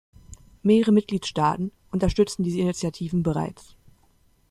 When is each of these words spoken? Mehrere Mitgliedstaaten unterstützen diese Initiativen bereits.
Mehrere 0.63 0.91
Mitgliedstaaten 0.93 1.71
unterstützen 1.91 2.41
diese 2.41 2.57
Initiativen 2.57 3.21
bereits. 3.21 3.75